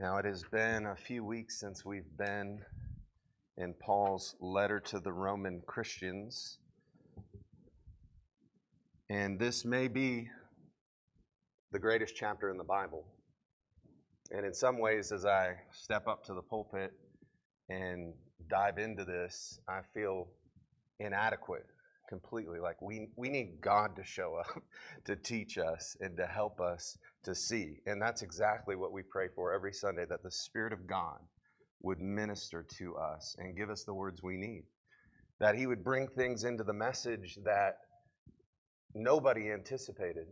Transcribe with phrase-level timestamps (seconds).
[0.00, 2.60] Now, it has been a few weeks since we've been
[3.56, 6.58] in Paul's letter to the Roman Christians.
[9.10, 10.28] And this may be
[11.72, 13.06] the greatest chapter in the Bible.
[14.30, 16.92] And in some ways, as I step up to the pulpit
[17.68, 18.14] and
[18.48, 20.28] dive into this, I feel
[21.00, 21.66] inadequate
[22.08, 22.60] completely.
[22.60, 24.62] Like we, we need God to show up
[25.06, 27.80] to teach us and to help us to see.
[27.86, 31.18] And that's exactly what we pray for every Sunday that the Spirit of God
[31.82, 34.64] would minister to us and give us the words we need.
[35.40, 37.78] That He would bring things into the message that
[38.94, 40.26] nobody anticipated,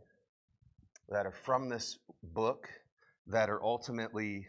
[1.08, 2.68] that are from this book,
[3.28, 4.46] that are ultimately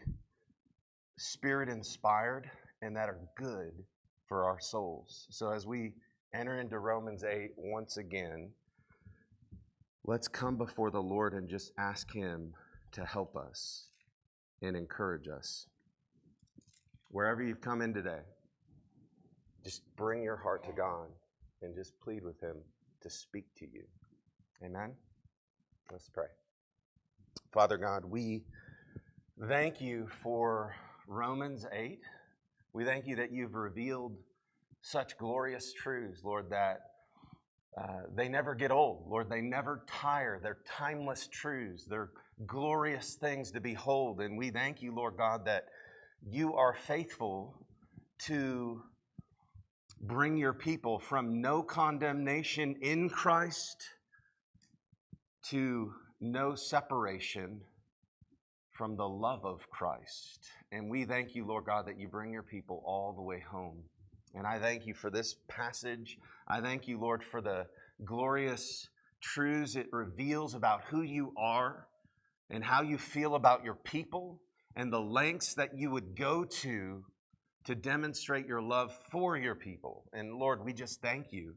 [1.16, 2.50] spirit inspired,
[2.82, 3.72] and that are good
[4.28, 5.26] for our souls.
[5.30, 5.94] So as we
[6.34, 8.50] enter into Romans 8 once again,
[10.08, 12.54] let's come before the Lord and just ask Him
[12.92, 13.88] to help us
[14.62, 15.66] and encourage us.
[17.10, 18.20] Wherever you've come in today,
[19.62, 21.08] just bring your heart to God
[21.60, 22.56] and just plead with Him
[23.02, 23.82] to speak to you.
[24.64, 24.94] Amen?
[25.92, 26.28] Let's pray.
[27.52, 28.44] Father God, we
[29.46, 30.74] thank you for
[31.06, 32.00] Romans 8.
[32.72, 34.16] We thank you that you've revealed
[34.80, 36.87] such glorious truths, Lord, that
[37.76, 39.06] Uh, they never get old.
[39.08, 40.40] Lord, they never tire.
[40.42, 41.84] They're timeless truths.
[41.84, 42.10] They're
[42.46, 44.20] glorious things to behold.
[44.20, 45.64] And we thank you, Lord God, that
[46.28, 47.54] you are faithful
[48.26, 48.82] to
[50.00, 53.82] bring your people from no condemnation in Christ
[55.50, 57.60] to no separation
[58.72, 60.48] from the love of Christ.
[60.70, 63.82] And we thank you, Lord God, that you bring your people all the way home.
[64.34, 66.18] And I thank you for this passage.
[66.46, 67.66] I thank you, Lord, for the
[68.04, 68.88] glorious
[69.20, 71.86] truths it reveals about who you are
[72.50, 74.40] and how you feel about your people
[74.76, 77.04] and the lengths that you would go to
[77.64, 80.04] to demonstrate your love for your people.
[80.12, 81.54] And Lord, we just thank you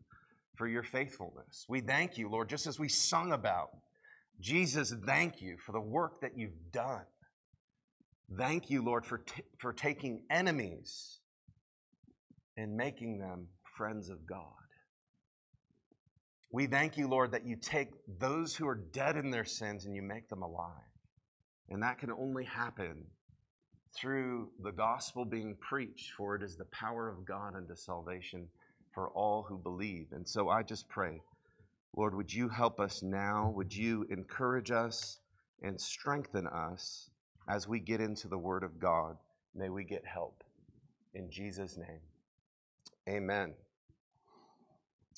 [0.55, 1.65] for your faithfulness.
[1.69, 3.69] We thank you, Lord, just as we sung about.
[4.41, 7.05] Jesus, thank you for the work that you've done.
[8.37, 11.20] Thank you, Lord, for, t- for taking enemies
[12.61, 14.45] and making them friends of God.
[16.51, 17.89] We thank you, Lord, that you take
[18.19, 20.75] those who are dead in their sins and you make them alive.
[21.69, 23.05] And that can only happen
[23.95, 28.47] through the gospel being preached, for it is the power of God unto salvation
[28.93, 30.07] for all who believe.
[30.11, 31.21] And so I just pray,
[31.95, 33.51] Lord, would you help us now?
[33.55, 35.19] Would you encourage us
[35.63, 37.09] and strengthen us
[37.49, 39.17] as we get into the Word of God?
[39.55, 40.43] May we get help.
[41.13, 41.99] In Jesus' name,
[43.11, 43.53] amen.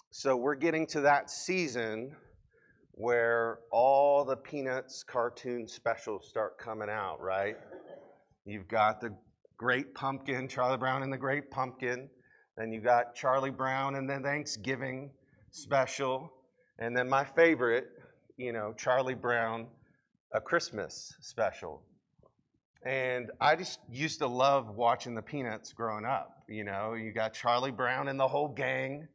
[0.10, 2.16] So we're getting to that season
[2.92, 7.56] where all the Peanuts cartoon specials start coming out, right?
[8.46, 9.16] You've got the
[9.58, 12.10] Great Pumpkin, Charlie Brown and the Great Pumpkin.
[12.58, 15.12] Then you got Charlie Brown and the Thanksgiving
[15.52, 16.32] special.
[16.80, 17.86] And then my favorite,
[18.38, 19.68] you know, Charlie Brown,
[20.34, 21.84] a Christmas special.
[22.86, 26.44] And I just used to love watching the Peanuts growing up.
[26.50, 29.08] You know, you got Charlie Brown and the whole gang.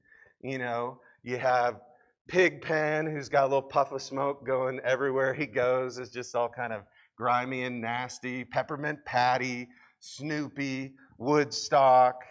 [0.42, 1.80] You know, you have
[2.28, 6.48] Pigpen, who's got a little puff of smoke going everywhere he goes, is just all
[6.48, 6.82] kind of
[7.16, 8.44] grimy and nasty.
[8.44, 9.68] Peppermint Patty,
[10.00, 12.22] Snoopy, Woodstock.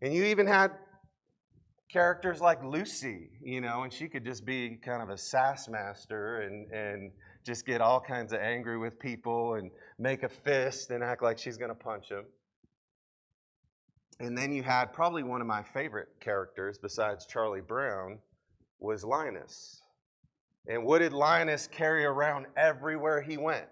[0.00, 0.72] And you even had
[1.92, 6.40] characters like Lucy, you know, and she could just be kind of a sass master
[6.40, 7.12] and, and
[7.44, 11.38] just get all kinds of angry with people and make a fist and act like
[11.38, 12.24] she's going to punch them.
[14.20, 18.18] And then you had probably one of my favorite characters besides Charlie Brown
[18.78, 19.80] was Linus.
[20.68, 23.66] And what did Linus carry around everywhere he went?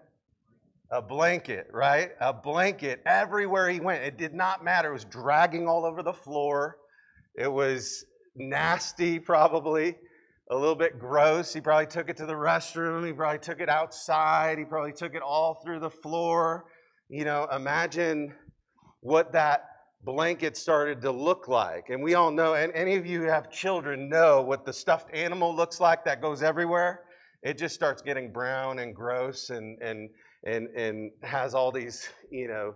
[0.91, 2.11] A blanket, right?
[2.19, 4.03] A blanket everywhere he went.
[4.03, 4.89] It did not matter.
[4.89, 6.77] It was dragging all over the floor.
[7.35, 8.03] It was
[8.35, 9.95] nasty, probably,
[10.51, 11.53] a little bit gross.
[11.53, 13.07] He probably took it to the restroom.
[13.07, 14.57] He probably took it outside.
[14.57, 16.65] He probably took it all through the floor.
[17.07, 18.33] You know, imagine
[18.99, 19.63] what that
[20.03, 21.85] blanket started to look like.
[21.89, 25.13] And we all know, and any of you who have children know what the stuffed
[25.13, 27.05] animal looks like that goes everywhere.
[27.43, 30.09] It just starts getting brown and gross and, and,
[30.45, 32.73] and, and has all these, you know,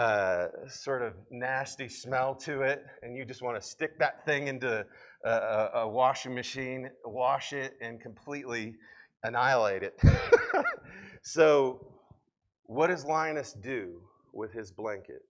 [0.00, 2.84] uh, sort of nasty smell to it.
[3.02, 4.86] And you just want to stick that thing into
[5.24, 8.74] a washing machine, wash it, and completely
[9.22, 10.00] annihilate it.
[11.22, 11.86] so,
[12.64, 14.00] what does Linus do
[14.32, 15.22] with his blanket?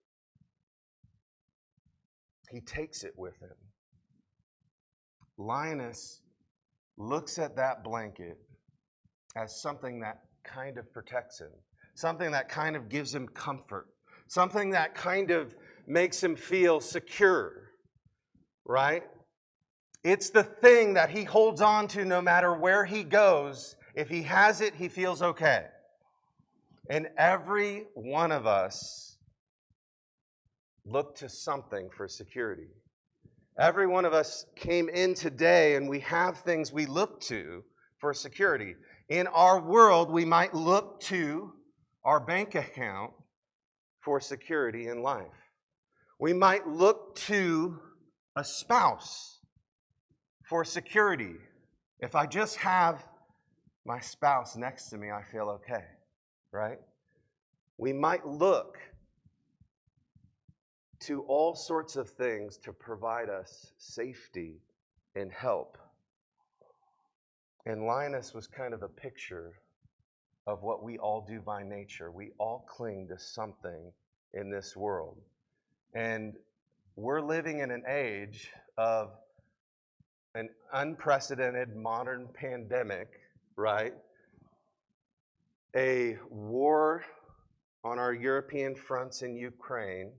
[2.50, 3.54] he takes it with him.
[5.38, 6.20] Linus
[6.98, 8.36] looks at that blanket
[9.36, 11.50] as something that kind of protects him,
[11.94, 13.86] something that kind of gives him comfort,
[14.26, 15.54] something that kind of
[15.86, 17.70] makes him feel secure,
[18.66, 19.04] right?
[20.02, 23.76] It's the thing that he holds on to no matter where he goes.
[23.94, 25.66] If he has it, he feels okay.
[26.88, 29.18] And every one of us
[30.86, 32.68] look to something for security.
[33.58, 37.62] Every one of us came in today and we have things we look to
[37.98, 38.76] for security.
[39.10, 41.52] In our world, we might look to
[42.04, 43.12] our bank account
[44.00, 45.26] for security in life.
[46.18, 47.78] We might look to
[48.34, 49.39] a spouse
[50.50, 51.36] for security.
[52.00, 53.06] If I just have
[53.84, 55.84] my spouse next to me, I feel okay,
[56.50, 56.80] right?
[57.78, 58.76] We might look
[61.02, 64.56] to all sorts of things to provide us safety
[65.14, 65.78] and help.
[67.64, 69.52] And Linus was kind of a picture
[70.48, 72.10] of what we all do by nature.
[72.10, 73.92] We all cling to something
[74.34, 75.16] in this world.
[75.94, 76.34] And
[76.96, 79.12] we're living in an age of
[80.34, 83.08] an unprecedented modern pandemic,
[83.56, 83.94] right?
[85.76, 87.02] A war
[87.84, 90.12] on our European fronts in Ukraine,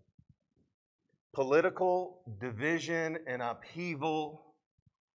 [1.33, 4.43] political division and upheaval,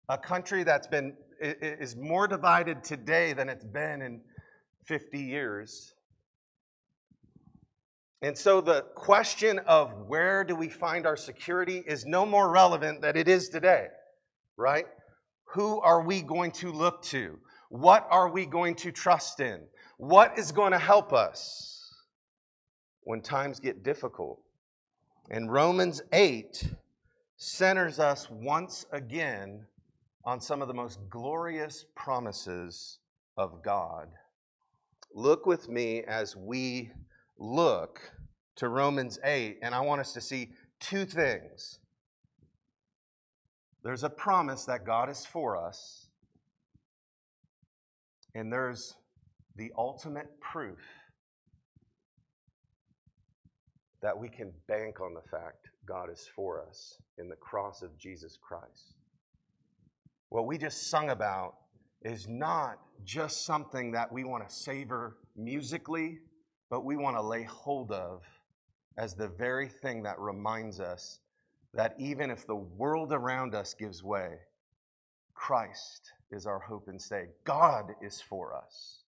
[0.08, 4.22] a country that's been is more divided today than it's been in
[4.86, 5.92] 50 years.
[8.22, 13.02] And so the question of where do we find our security is no more relevant
[13.02, 13.88] than it is today
[14.56, 14.86] right?
[15.46, 17.38] Who are we going to look to?
[17.68, 19.60] What are we going to trust in?
[19.98, 21.94] What is going to help us
[23.02, 24.40] when times get difficult?
[25.30, 26.70] And Romans 8
[27.36, 29.66] centers us once again
[30.24, 32.98] on some of the most glorious promises
[33.36, 34.08] of God.
[35.14, 36.90] Look with me as we
[37.38, 38.12] look
[38.56, 40.50] to Romans 8, and I want us to see
[40.80, 41.78] two things
[43.86, 46.08] there's a promise that God is for us,
[48.34, 48.96] and there's
[49.54, 50.80] the ultimate proof
[54.02, 57.96] that we can bank on the fact God is for us in the cross of
[57.96, 58.96] Jesus Christ.
[60.30, 61.54] What we just sung about
[62.02, 66.18] is not just something that we want to savor musically,
[66.70, 68.22] but we want to lay hold of
[68.98, 71.20] as the very thing that reminds us
[71.76, 74.30] that even if the world around us gives way,
[75.34, 77.26] Christ is our hope and stay.
[77.44, 79.02] God is for us.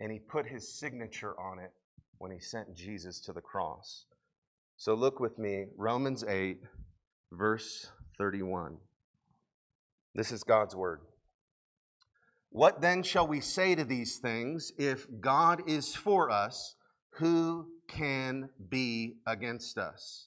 [0.00, 1.70] And He put His signature on it
[2.18, 4.06] when He sent Jesus to the cross.
[4.76, 6.60] So look with me, Romans 8,
[7.30, 7.86] verse
[8.18, 8.78] 31.
[10.16, 11.00] This is God's word.
[12.50, 14.72] What then shall we say to these things?
[14.76, 16.74] If God is for us,
[17.12, 20.26] who can be against us?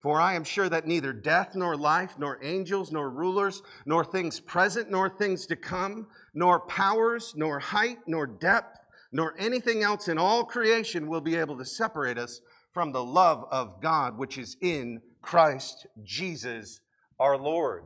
[0.00, 4.40] For I am sure that neither death, nor life, nor angels, nor rulers, nor things
[4.40, 8.78] present, nor things to come, nor powers, nor height, nor depth,
[9.10, 12.40] nor anything else in all creation will be able to separate us
[12.72, 16.80] from the love of God which is in Christ Jesus
[17.18, 17.84] our Lord.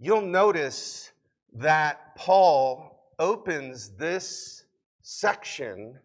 [0.00, 1.12] You'll notice
[1.54, 4.64] that Paul opens this
[5.02, 5.98] section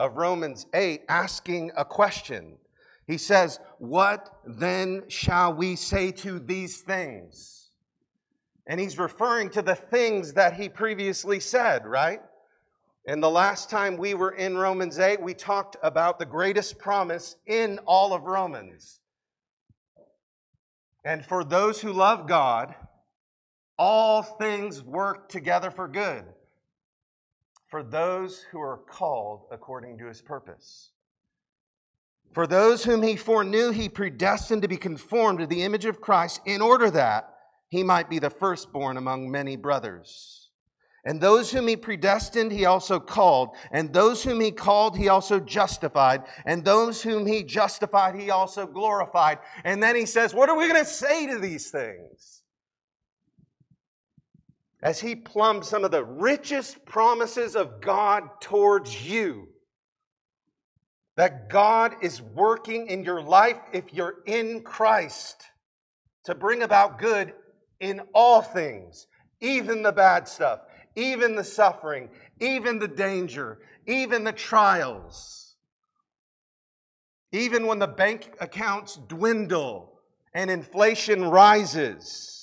[0.00, 2.56] of Romans 8 asking a question.
[3.06, 7.70] He says, What then shall we say to these things?
[8.66, 12.22] And he's referring to the things that he previously said, right?
[13.06, 17.36] And the last time we were in Romans 8, we talked about the greatest promise
[17.46, 19.00] in all of Romans.
[21.04, 22.74] And for those who love God,
[23.78, 26.24] all things work together for good
[27.70, 30.90] for those who are called according to his purpose.
[32.32, 36.40] For those whom he foreknew, he predestined to be conformed to the image of Christ
[36.44, 37.32] in order that
[37.68, 40.50] he might be the firstborn among many brothers.
[41.04, 43.56] And those whom he predestined, he also called.
[43.72, 46.24] And those whom he called, he also justified.
[46.44, 49.38] And those whom he justified, he also glorified.
[49.64, 52.39] And then he says, What are we going to say to these things?
[54.82, 59.48] As he plumbed some of the richest promises of God towards you.
[61.16, 65.44] That God is working in your life if you're in Christ
[66.24, 67.34] to bring about good
[67.78, 69.06] in all things,
[69.40, 70.60] even the bad stuff
[70.96, 72.08] even the suffering,
[72.40, 75.56] even the danger, even the trials.
[77.32, 80.00] Even when the bank accounts dwindle
[80.34, 82.39] and inflation rises.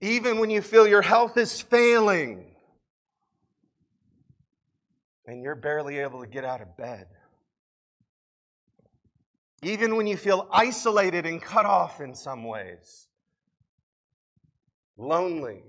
[0.00, 2.46] Even when you feel your health is failing
[5.26, 7.06] and you're barely able to get out of bed.
[9.62, 13.08] Even when you feel isolated and cut off in some ways
[14.96, 15.62] lonely,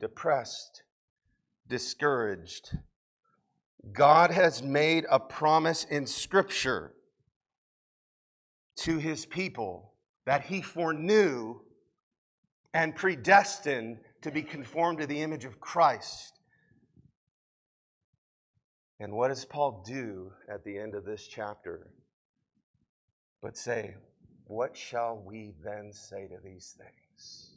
[0.00, 0.82] depressed,
[1.68, 2.76] discouraged.
[3.92, 6.94] God has made a promise in Scripture
[8.76, 9.92] to his people
[10.26, 11.60] that he foreknew
[12.74, 16.32] and predestined to be conformed to the image of Christ.
[18.98, 21.92] And what does Paul do at the end of this chapter?
[23.40, 23.94] But say,
[24.46, 27.52] What shall we then say to these things?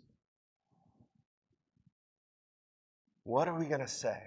[3.23, 4.21] What are we going to say?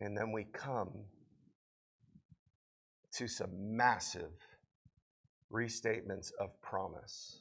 [0.00, 0.90] And then we come
[3.14, 4.32] to some massive
[5.52, 7.40] restatements of promise.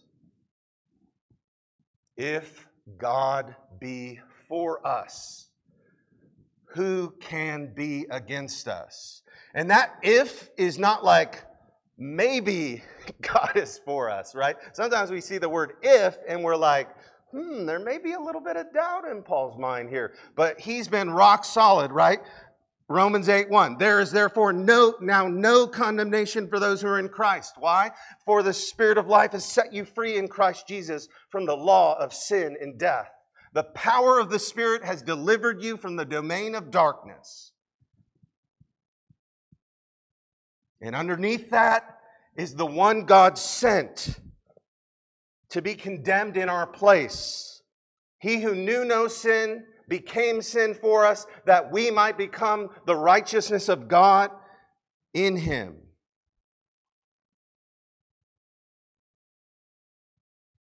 [2.17, 5.47] If God be for us,
[6.67, 9.21] who can be against us?
[9.53, 11.43] And that if is not like
[11.97, 12.83] maybe
[13.21, 14.55] God is for us, right?
[14.73, 16.89] Sometimes we see the word if and we're like,
[17.31, 20.87] hmm, there may be a little bit of doubt in Paul's mind here, but he's
[20.87, 22.19] been rock solid, right?
[22.87, 23.77] Romans 8 1.
[23.79, 27.53] There is therefore no, now no condemnation for those who are in Christ.
[27.57, 27.91] Why?
[28.25, 31.97] For the Spirit of life has set you free in Christ Jesus from the law
[31.97, 33.09] of sin and death.
[33.53, 37.53] The power of the Spirit has delivered you from the domain of darkness.
[40.79, 41.97] And underneath that
[42.35, 44.19] is the one God sent
[45.49, 47.63] to be condemned in our place.
[48.19, 53.69] He who knew no sin became sin for us that we might become the righteousness
[53.69, 54.31] of God
[55.13, 55.75] in him.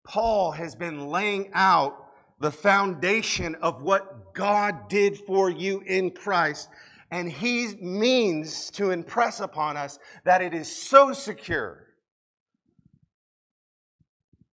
[0.03, 2.03] Paul has been laying out
[2.39, 6.69] the foundation of what God did for you in Christ.
[7.09, 11.87] And he means to impress upon us that it is so secure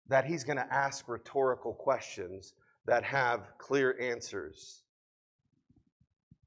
[0.07, 2.53] that he's going to ask rhetorical questions
[2.85, 4.83] that have clear answers.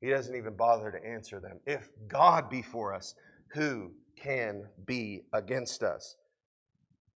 [0.00, 1.58] He doesn't even bother to answer them.
[1.66, 3.14] If God be for us,
[3.48, 6.16] who can be against us?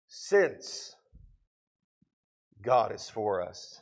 [0.07, 0.95] Since
[2.63, 3.81] God is for us,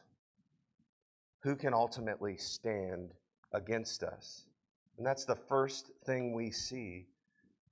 [1.40, 3.12] who can ultimately stand
[3.52, 4.46] against us?
[4.96, 7.06] And that's the first thing we see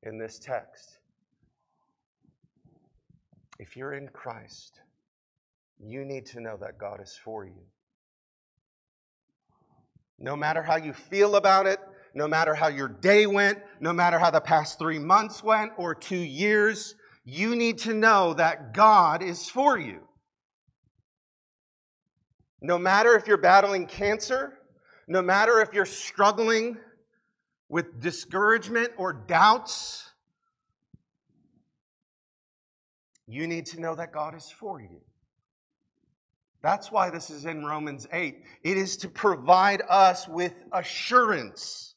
[0.02, 0.98] in this text.
[3.58, 4.80] If you're in Christ,
[5.84, 7.62] you need to know that God is for you.
[10.18, 11.78] No matter how you feel about it,
[12.14, 15.94] no matter how your day went, no matter how the past three months went or
[15.94, 20.00] two years, you need to know that God is for you.
[22.60, 24.58] No matter if you're battling cancer,
[25.06, 26.78] no matter if you're struggling
[27.68, 30.08] with discouragement or doubts,
[33.26, 35.00] you need to know that God is for you.
[36.64, 38.42] That's why this is in Romans 8.
[38.62, 41.94] It is to provide us with assurance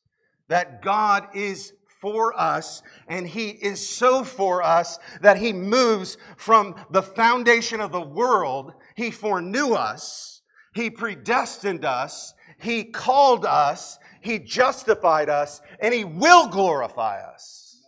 [0.50, 1.72] that God is
[2.02, 7.94] for us, and He is so for us that He moves from the foundation of
[7.94, 8.74] the world.
[8.98, 10.42] He foreknew us,
[10.74, 17.80] He predestined us, He called us, He justified us, and He will glorify us.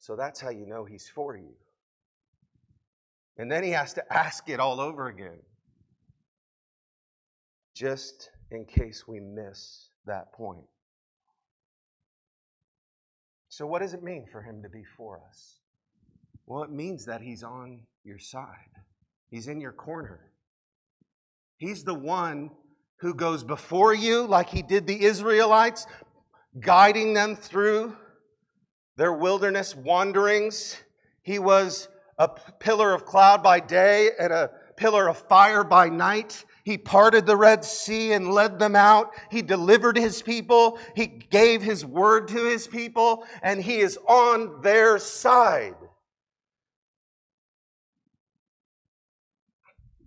[0.00, 1.54] So that's how you know He's for you.
[3.38, 5.38] And then he has to ask it all over again.
[7.74, 10.64] Just in case we miss that point.
[13.48, 15.58] So, what does it mean for him to be for us?
[16.46, 18.46] Well, it means that he's on your side.
[19.30, 20.20] He's in your corner.
[21.56, 22.50] He's the one
[22.96, 25.86] who goes before you, like he did the Israelites,
[26.60, 27.96] guiding them through
[28.96, 30.76] their wilderness wanderings.
[31.22, 31.88] He was
[32.18, 36.44] a pillar of cloud by day and a pillar of fire by night.
[36.64, 39.10] He parted the Red Sea and led them out.
[39.30, 40.78] He delivered his people.
[40.94, 45.74] He gave his word to his people, and he is on their side.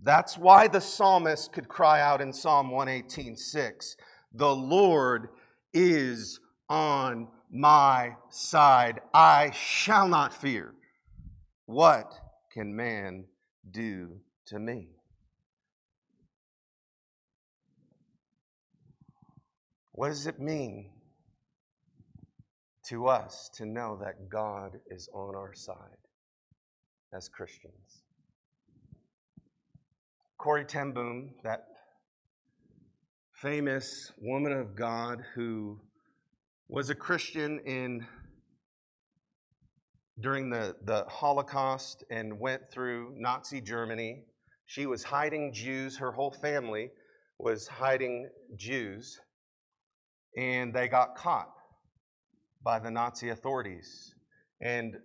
[0.02, 3.96] That's why the psalmist could cry out in Psalm 118:6,
[4.32, 5.30] "The Lord
[5.72, 9.00] is on my side.
[9.12, 10.74] I shall not fear.
[11.66, 12.12] What
[12.52, 13.26] can man
[13.70, 14.88] do to me?"
[19.92, 20.90] What does it mean
[22.84, 25.98] to us to know that God is on our side
[27.12, 28.02] as Christians?
[30.36, 31.66] Corrie ten Boom, that
[33.32, 35.80] famous woman of God who
[36.68, 38.06] was a Christian in
[40.20, 44.24] during the, the Holocaust and went through Nazi Germany.
[44.66, 46.90] She was hiding Jews, her whole family
[47.38, 49.20] was hiding Jews
[50.36, 51.50] and they got caught
[52.62, 54.14] by the Nazi authorities.
[54.60, 54.96] And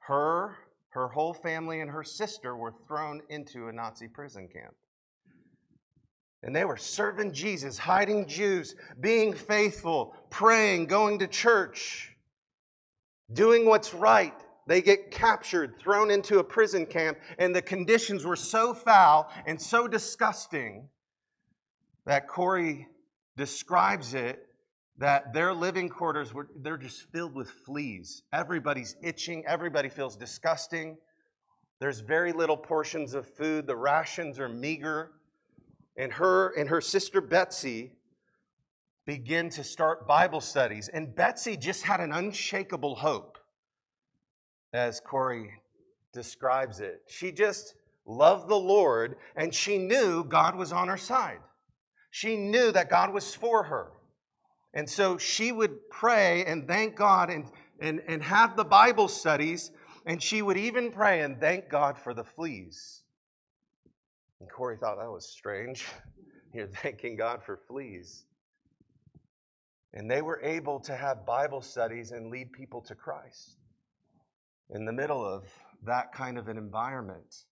[0.00, 0.56] her,
[0.90, 4.74] her whole family, and her sister were thrown into a Nazi prison camp.
[6.42, 12.16] And they were serving Jesus, hiding Jews, being faithful, praying, going to church,
[13.32, 14.34] doing what's right.
[14.70, 19.60] They get captured, thrown into a prison camp, and the conditions were so foul and
[19.60, 20.88] so disgusting
[22.06, 22.86] that Corrie
[23.36, 24.46] describes it
[24.98, 28.22] that their living quarters were they're just filled with fleas.
[28.32, 30.98] Everybody's itching, everybody feels disgusting.
[31.80, 35.10] There's very little portions of food, the rations are meager.
[35.96, 37.90] And her and her sister Betsie
[39.04, 40.86] begin to start Bible studies.
[40.86, 43.36] And Betsie just had an unshakable hope,
[44.72, 45.50] as Corrie
[46.12, 47.02] describes it.
[47.08, 47.74] She just
[48.06, 51.40] loved the Lord and she knew God was on her side.
[52.10, 53.92] She knew that God was for her.
[54.74, 57.46] And so she would pray and thank God and,
[57.80, 59.72] and, and have the Bible studies,
[60.06, 63.02] and she would even pray and thank God for the fleas.
[64.40, 65.86] And Corrie thought that was strange.
[66.54, 68.24] You're thanking God for fleas.
[69.92, 73.59] And they were able to have Bible studies and lead people to Christ
[74.72, 75.44] in the middle of
[75.84, 77.44] that kind of an environment.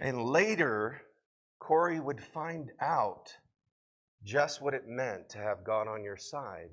[0.00, 1.00] And later,
[1.58, 3.34] Corrie would find out
[4.24, 6.70] just what it meant to have God on your side.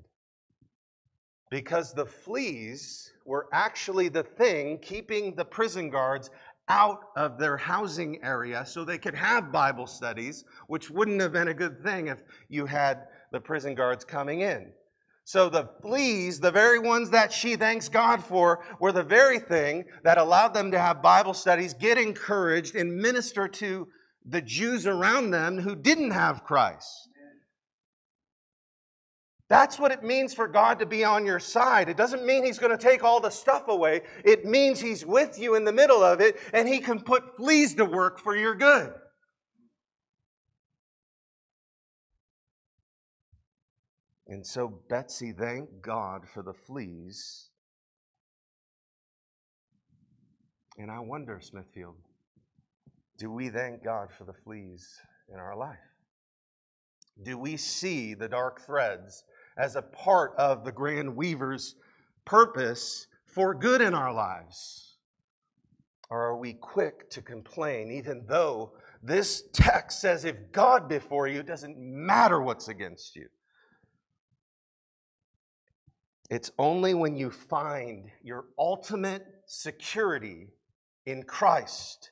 [1.50, 6.30] Because the fleas were actually the thing keeping the prison guards
[6.68, 11.48] out of their housing area so they could have Bible studies, which wouldn't have been
[11.48, 14.72] a good thing if you had the prison guards coming in.
[15.26, 19.84] So the fleas, the very ones that she thanks God for, were the very thing
[20.04, 23.88] that allowed them to have Bible studies, get encouraged, and minister to
[24.24, 27.08] the Jews around them who didn't have Christ.
[29.48, 31.88] That's what it means for God to be on your side.
[31.88, 34.02] It doesn't mean He's going to take all the stuff away.
[34.24, 37.74] It means He's with you in the middle of it and He can put fleas
[37.74, 38.92] to work for your good.
[44.28, 47.50] And so Betsie thanked God for the fleas.
[50.78, 51.94] And I wonder, Smithfield,
[53.18, 54.86] do we thank God for the fleas
[55.32, 55.78] in our life?
[57.22, 59.24] Do we see the dark threads
[59.56, 61.76] as a part of the grand weaver's
[62.24, 64.96] purpose for good in our lives?
[66.10, 71.40] Or are we quick to complain, even though this text says if God before you,
[71.40, 73.28] it doesn't matter what's against you?
[76.28, 80.48] It's only when you find your ultimate security
[81.04, 82.10] in Christ,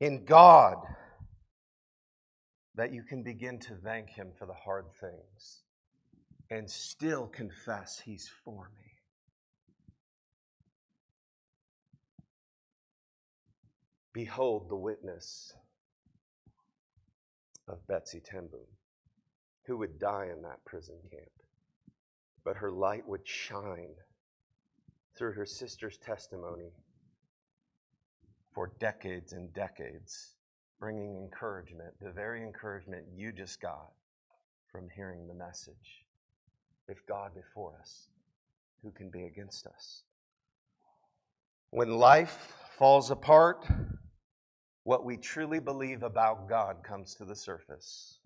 [0.00, 0.76] in God,
[2.74, 5.62] that you can begin to thank Him for the hard things
[6.50, 8.84] and still confess He's for me.
[14.14, 15.52] Behold the witness
[17.68, 18.66] of Betsie ten Boom,
[19.66, 21.28] who would die in that prison camp,
[22.44, 23.94] but her light would shine
[25.16, 26.70] through her sister's testimony
[28.54, 30.34] for decades and decades
[30.78, 33.90] bringing encouragement, the very encouragement you just got
[34.70, 36.04] from hearing the message.
[36.88, 38.08] If God before us,
[38.82, 40.02] who can be against us?
[41.70, 43.66] When life falls apart,
[44.84, 48.20] what we truly believe about God comes to the surface.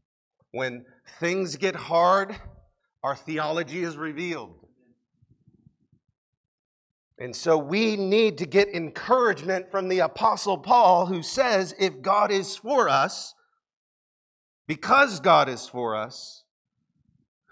[0.52, 0.84] When
[1.18, 2.36] things get hard,
[3.02, 4.62] our theology is revealed.
[7.18, 12.32] And so we need to get encouragement from the Apostle Paul, who says, if God
[12.32, 13.34] is for us,
[14.66, 16.44] because God is for us,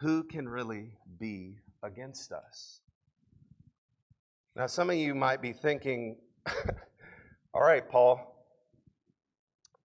[0.00, 2.80] who can really be against us?
[4.56, 6.16] Now, some of you might be thinking,
[7.54, 8.44] all right, Paul,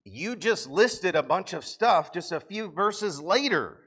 [0.04, 3.85] you just listed a bunch of stuff just a few verses later.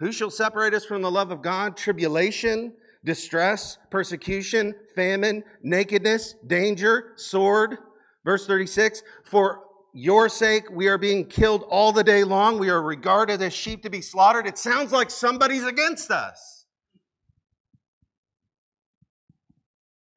[0.00, 1.76] Who shall separate us from the love of God?
[1.76, 2.72] Tribulation,
[3.04, 7.78] distress, persecution, famine, nakedness, danger, sword.
[8.24, 12.58] Verse 36 For your sake we are being killed all the day long.
[12.58, 14.46] We are regarded as sheep to be slaughtered.
[14.46, 16.66] It sounds like somebody's against us.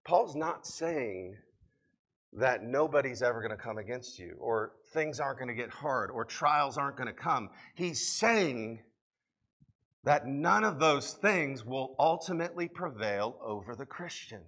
[0.04, 1.36] Paul's not saying
[2.34, 6.10] that nobody's ever going to come against you, or things aren't going to get hard,
[6.12, 7.50] or trials aren't going to come.
[7.76, 8.80] He's saying
[10.04, 14.42] that none of those things will ultimately prevail over the Christian.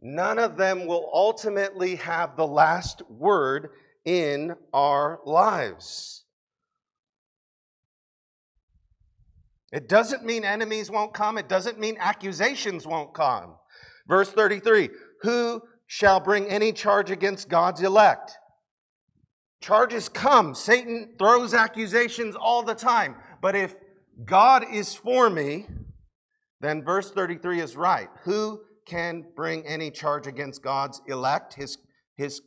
[0.00, 3.70] None of them will ultimately have the last word
[4.04, 6.24] in our lives.
[9.72, 11.38] It doesn't mean enemies won't come.
[11.38, 13.54] It doesn't mean accusations won't come.
[14.06, 14.90] Verse 33
[15.22, 18.36] Who shall bring any charge against God's elect?
[19.60, 20.54] Charges come.
[20.54, 23.14] Satan throws accusations all the time.
[23.42, 23.74] But if
[24.24, 25.66] God is for me,
[26.60, 28.08] then verse 33 is right.
[28.22, 31.76] Who can bring any charge against God's elect, his,
[32.16, 32.40] his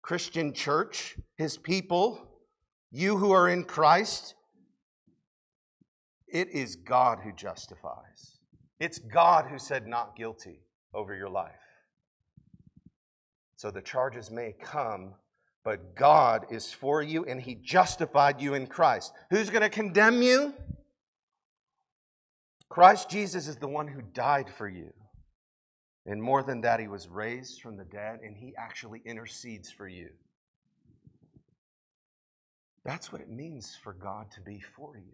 [0.00, 2.26] Christian church, his people,
[2.90, 4.34] you who are in Christ?
[6.26, 8.38] It is God who justifies.
[8.80, 10.60] It's God who said not guilty
[10.94, 11.52] over your life.
[13.56, 15.12] So the charges may come,
[15.64, 19.12] but God is for you and He justified you in Christ.
[19.30, 20.54] Who's going to condemn you?
[22.68, 24.92] Christ Jesus is the one who died for you.
[26.06, 29.86] And more than that, He was raised from the dead and He actually intercedes for
[29.86, 30.08] you.
[32.84, 35.12] That's what it means for God to be for you.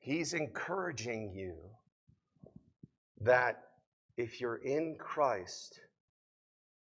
[0.00, 1.54] He's encouraging you
[3.20, 3.62] that
[4.16, 5.80] if you're in Christ,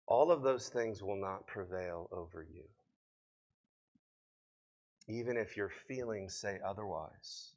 [0.06, 2.64] all of those things will not prevail over you.
[5.08, 7.54] Even if your feelings say otherwise.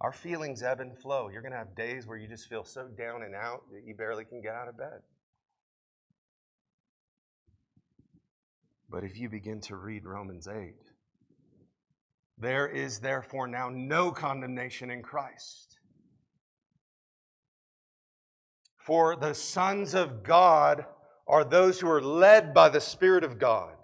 [0.00, 1.28] Our feelings ebb and flow.
[1.28, 3.94] You're going to have days where you just feel so down and out that you
[3.94, 5.00] barely can get out of bed.
[8.90, 10.74] But if you begin to read Romans 8,
[12.36, 15.78] there is therefore now no condemnation in Christ.
[18.76, 20.84] For the sons of God
[21.26, 23.74] are those who are led by the Spirit of God.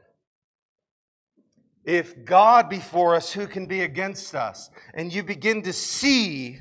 [1.85, 4.69] If God be for us, who can be against us?
[4.95, 6.59] And you begin to see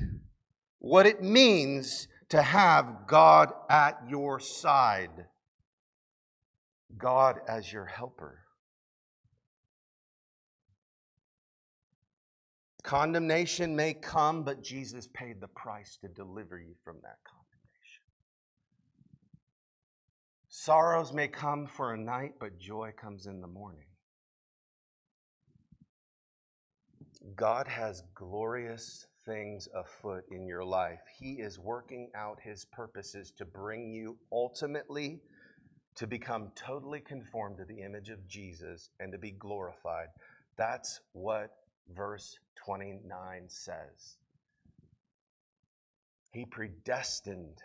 [0.78, 5.26] what it means to have God at your side,
[6.96, 8.38] God as your helper.
[12.82, 17.37] Condemnation may come, but Jesus paid the price to deliver you from that condemnation.
[20.60, 23.86] Sorrows may come for a night, but joy comes in the morning.
[27.36, 30.98] God has glorious things afoot in your life.
[31.16, 35.20] He is working out his purposes to bring you ultimately
[35.94, 40.08] to become totally conformed to the image of Jesus and to be glorified.
[40.56, 41.50] That's what
[41.94, 44.16] verse 29 says.
[46.32, 47.58] He predestined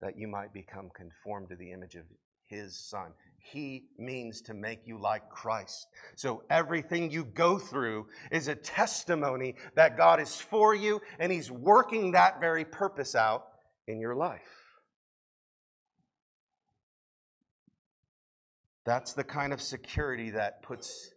[0.00, 2.02] that you might become conformed to the image of
[2.52, 3.12] his son.
[3.38, 5.88] He means to make you like Christ.
[6.14, 11.50] So everything you go through is a testimony that God is for you and He's
[11.50, 13.48] working that very purpose out
[13.88, 14.40] in your life.
[18.84, 21.12] That's the kind of security that puts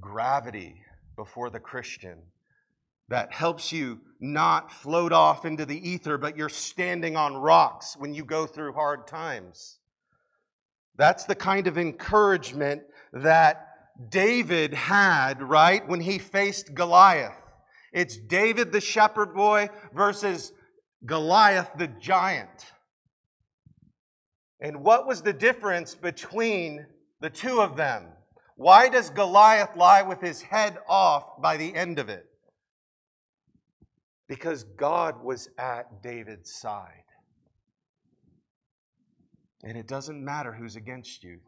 [0.00, 0.80] gravity
[1.16, 2.18] before the Christian,
[3.08, 8.14] that helps you not float off into the ether, but you're standing on rocks when
[8.14, 9.78] you go through hard times.
[10.96, 13.68] That's the kind of encouragement that
[14.10, 17.36] David had, right, when he faced Goliath.
[17.92, 20.52] It's David the shepherd boy versus
[21.04, 22.72] Goliath the giant.
[24.60, 26.86] And what was the difference between
[27.20, 28.06] the two of them?
[28.56, 32.26] Why does Goliath lie with his head off by the end of it?
[34.28, 37.04] because God was at David's side.
[39.62, 41.40] And it doesn't matter who's against you.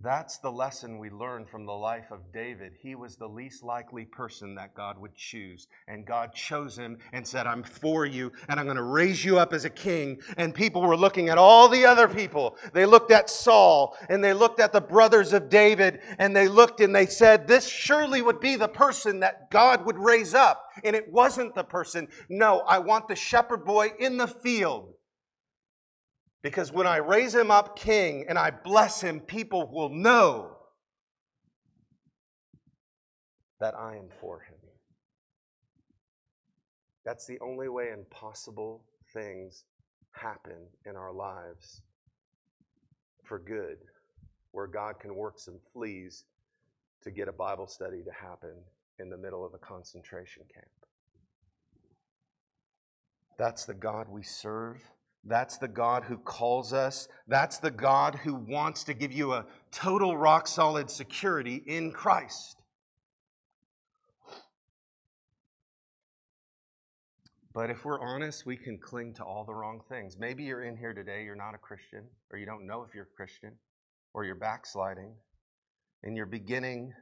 [0.00, 2.72] That's the lesson we learn from the life of David.
[2.80, 5.66] He was the least likely person that God would choose.
[5.88, 9.40] And God chose him and said, I'm for you, and I'm going to raise you
[9.40, 10.20] up as a king.
[10.36, 12.56] And people were looking at all the other people.
[12.72, 16.80] They looked at Saul, and they looked at the brothers of David, and they looked
[16.80, 20.62] and they said, This surely would be the person that God would raise up.
[20.84, 22.06] And it wasn't the person.
[22.28, 24.94] No, I want the shepherd boy in the field.
[26.42, 30.56] Because when I raise him up king and I bless him, people will know
[33.60, 34.54] that I am for him.
[37.04, 39.64] That's the only way impossible things
[40.12, 41.82] happen in our lives
[43.24, 43.78] for good,
[44.52, 46.24] where God can work some fleas
[47.02, 48.54] to get a Bible study to happen
[48.98, 50.66] in the middle of a concentration camp.
[53.38, 54.82] That's the God we serve.
[55.24, 57.08] That's the God who calls us.
[57.26, 62.62] That's the God who wants to give you a total rock solid security in Christ.
[67.52, 70.16] But if we're honest, we can cling to all the wrong things.
[70.16, 73.08] Maybe you're in here today, you're not a Christian, or you don't know if you're
[73.12, 73.52] a Christian,
[74.14, 75.12] or you're backsliding,
[76.04, 76.92] and you're beginning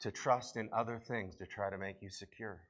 [0.00, 2.60] to trust in other things to try to make you secure.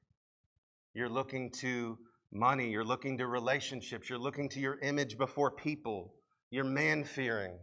[0.94, 1.98] You're looking to
[2.36, 6.14] money, you're looking to relationships, you're looking to your image before people,
[6.50, 7.58] you're man fearing.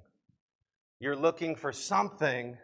[1.00, 2.58] You're looking for something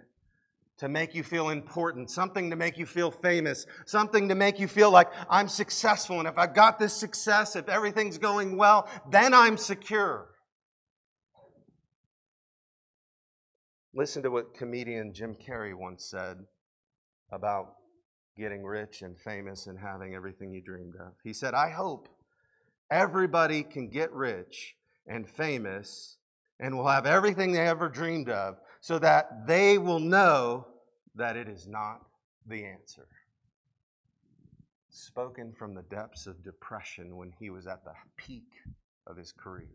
[0.77, 4.67] to make you feel important, something to make you feel famous, something to make you
[4.67, 6.19] feel like I'm successful.
[6.19, 10.29] And if I got this success, if everything's going well, then I'm secure.
[13.93, 16.37] Listen to what comedian Jim Carrey once said
[17.31, 17.73] about
[18.39, 21.13] getting rich and famous and having everything you dreamed of.
[21.23, 22.07] He said, I hope
[22.89, 24.75] everybody can get rich
[25.07, 26.17] and famous
[26.59, 30.67] and will have everything they ever dreamed of so that they will know
[31.15, 32.05] that it is not
[32.47, 33.07] the answer.
[34.89, 38.51] Spoken from the depths of depression when he was at the peak
[39.05, 39.67] of his career.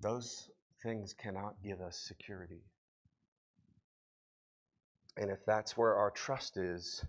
[0.00, 0.50] Those
[0.82, 2.62] things cannot give us security.
[5.16, 7.04] And if that's where our trust is,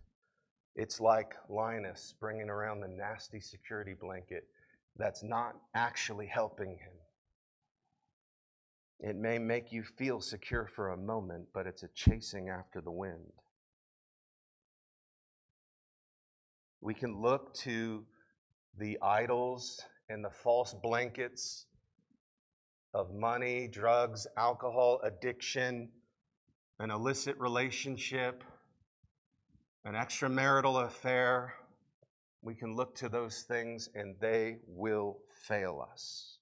[0.75, 4.47] it's like Linus bringing around the nasty security blanket
[4.97, 6.93] that's not actually helping him.
[8.99, 12.91] It may make you feel secure for a moment, but it's a chasing after the
[12.91, 13.31] wind.
[16.81, 18.05] We can look to
[18.77, 21.65] the idols and the false blankets
[22.93, 25.89] of money, drugs, alcohol, addiction,
[26.79, 28.43] an illicit relationship,
[29.85, 31.53] an extramarital affair,
[32.41, 36.37] we can look to those things and they will fail us.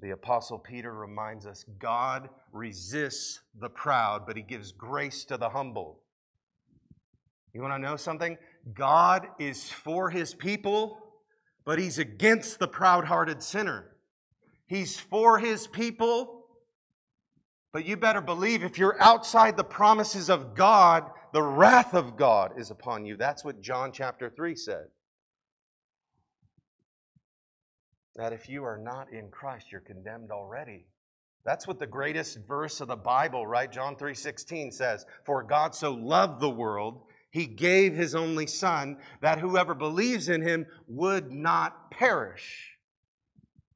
[0.00, 5.48] The Apostle Peter reminds us God resists the proud, but he gives grace to the
[5.48, 6.00] humble.
[7.54, 8.36] You want to know something?
[8.74, 10.98] God is for his people,
[11.64, 13.96] but he's against the proud hearted sinner.
[14.66, 16.35] He's for his people,
[17.76, 22.58] but you better believe if you're outside the promises of God, the wrath of God
[22.58, 23.18] is upon you.
[23.18, 24.86] That's what John chapter 3 said.
[28.14, 30.86] That if you are not in Christ, you're condemned already.
[31.44, 33.70] That's what the greatest verse of the Bible, right?
[33.70, 39.40] John 3:16 says, "For God so loved the world, he gave his only son that
[39.40, 42.78] whoever believes in him would not perish,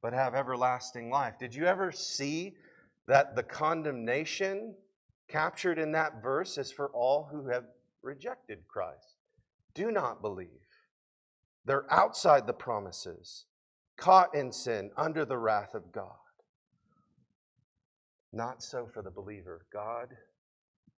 [0.01, 2.57] but have everlasting life." Did you ever see
[3.07, 4.75] that the condemnation
[5.27, 7.63] captured in that verse is for all who have
[8.01, 9.15] rejected Christ,
[9.73, 10.47] do not believe.
[11.65, 13.45] They're outside the promises,
[13.97, 16.15] caught in sin, under the wrath of God.
[18.33, 19.65] Not so for the believer.
[19.71, 20.09] God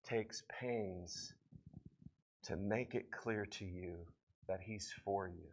[0.08, 1.34] takes pains
[2.44, 3.96] to make it clear to you
[4.48, 5.50] that He's for you.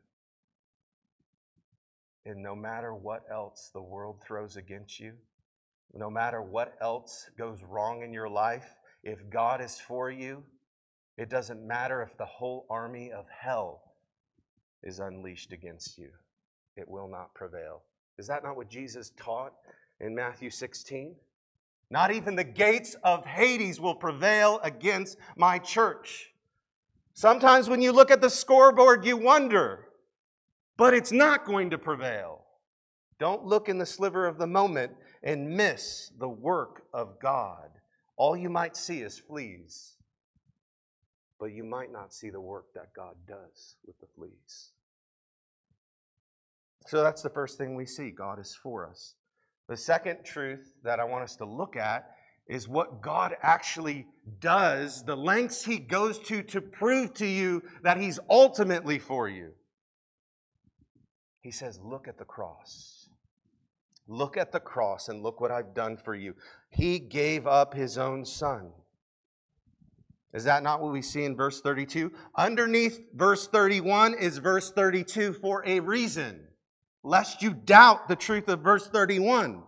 [2.27, 5.13] And no matter what else the world throws against you,
[5.95, 10.43] no matter what else goes wrong in your life, if God is for you,
[11.17, 13.83] it doesn't matter if the whole army of hell
[14.83, 16.11] is unleashed against you,
[16.77, 17.83] it will not prevail.
[18.19, 19.53] Is that not what Jesus taught
[20.01, 21.15] in Matthew 16?
[21.91, 26.33] Not even the gates of Hades will prevail against my church.
[27.15, 29.89] Sometimes when you look at the scoreboard, you wonder,
[30.77, 32.45] but it's not going to prevail.
[33.19, 34.93] Don't look in the sliver of the moment
[35.23, 37.71] and miss the work of God.
[38.17, 39.97] All you might see is fleas,
[41.39, 44.73] but you might not see the work that God does with the fleas.
[46.87, 49.15] So that's the first thing we see God is for us.
[49.69, 52.11] The second truth that I want us to look at
[52.49, 54.07] is what God actually
[54.41, 59.51] does, the lengths He goes to to prove to you that He's ultimately for you.
[61.43, 62.98] He says, Look at the cross.
[64.09, 66.35] Look at the cross and look what I've done for you.
[66.71, 68.73] He gave up His own Son.
[70.33, 72.13] Is that not what we see in verse 32?
[72.37, 76.49] Underneath verse 31 is verse 32 for a reason,
[77.03, 79.63] lest you doubt the truth of verse 31.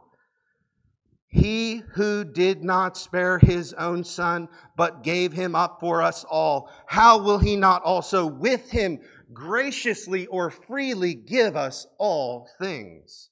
[1.28, 6.68] He who did not spare his own son, but gave him up for us all,
[6.86, 8.98] how will he not also with him
[9.32, 13.30] graciously or freely give us all things?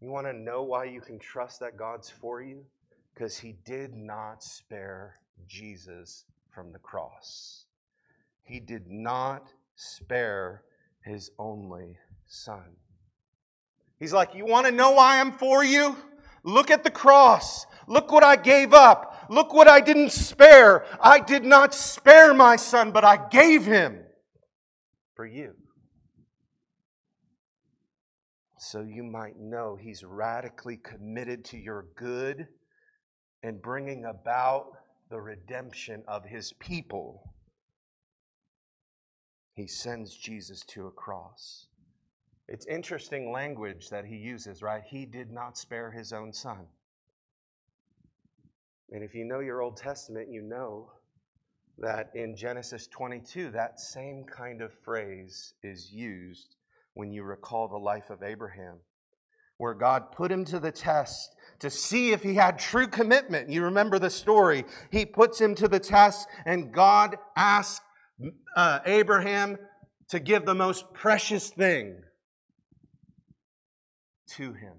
[0.00, 2.64] You want to know why you can trust that God's for you?
[3.12, 7.66] Because he did not spare Jesus from the cross.
[8.42, 10.62] He did not spare
[11.04, 12.64] his only son.
[13.98, 15.96] He's like, You want to know why I'm for you?
[16.42, 17.66] Look at the cross.
[17.86, 19.26] Look what I gave up.
[19.28, 20.86] Look what I didn't spare.
[21.00, 23.98] I did not spare my son, but I gave him
[25.14, 25.54] for you.
[28.62, 32.46] So you might know he's radically committed to your good
[33.42, 34.66] and bringing about
[35.08, 37.32] the redemption of his people.
[39.54, 41.68] He sends Jesus to a cross.
[42.48, 44.82] It's interesting language that he uses, right?
[44.86, 46.66] He did not spare his own son.
[48.90, 50.92] And if you know your Old Testament, you know
[51.78, 56.56] that in Genesis 22, that same kind of phrase is used
[56.94, 58.80] when you recall the life of Abraham,
[59.58, 63.50] where God put him to the test to see if he had true commitment.
[63.50, 64.64] You remember the story.
[64.90, 67.84] He puts him to the test, and God asks
[68.56, 69.56] uh, Abraham
[70.08, 72.02] to give the most precious thing
[74.36, 74.74] to him.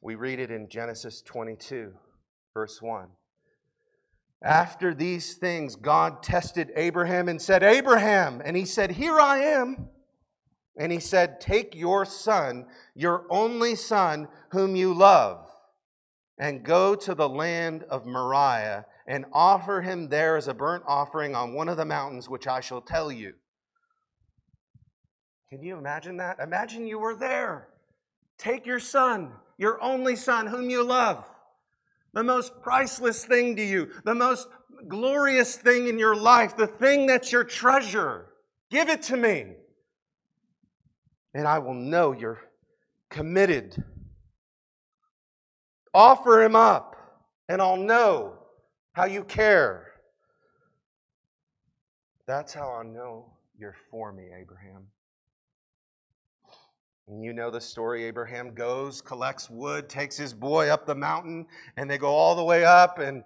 [0.00, 1.92] We read it in Genesis 22,
[2.54, 3.08] verse 1.
[4.42, 8.42] After these things, God tested Abraham and said, Abraham.
[8.44, 9.88] And he said, Here I am.
[10.76, 15.46] And he said, Take your son, your only son, whom you love,
[16.38, 21.34] and go to the land of Moriah and offer him there as a burnt offering
[21.34, 23.34] on one of the mountains which I shall tell you.
[25.50, 26.38] Can you imagine that?
[26.40, 27.68] Imagine you were there.
[28.38, 31.28] Take your son, your only son, whom you love,
[32.14, 34.48] the most priceless thing to you, the most
[34.88, 38.26] glorious thing in your life, the thing that's your treasure.
[38.70, 39.52] Give it to me.
[41.34, 42.40] And I will know you're
[43.10, 43.82] committed.
[45.94, 46.96] Offer him up,
[47.48, 48.38] and I'll know
[48.92, 49.92] how you care.
[52.26, 54.86] That's how I know you're for me, Abraham.
[57.08, 58.04] And you know the story.
[58.04, 62.44] Abraham goes, collects wood, takes his boy up the mountain, and they go all the
[62.44, 62.98] way up.
[62.98, 63.22] And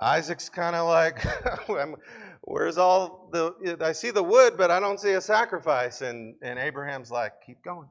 [0.00, 1.24] Isaac's kind of like,
[2.46, 6.02] Where's all the, I see the wood, but I don't see a sacrifice.
[6.02, 7.88] And, and Abraham's like, Keep going,